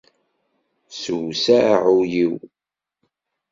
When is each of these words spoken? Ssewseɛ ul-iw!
Ssewseɛ 0.91 1.79
ul-iw! 1.93 2.33